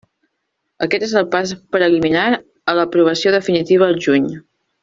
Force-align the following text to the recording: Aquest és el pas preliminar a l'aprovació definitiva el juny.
Aquest 0.85 1.05
és 1.07 1.13
el 1.21 1.27
pas 1.35 1.53
preliminar 1.77 2.25
a 2.73 2.77
l'aprovació 2.81 3.37
definitiva 3.39 3.91
el 3.95 4.03
juny. 4.09 4.31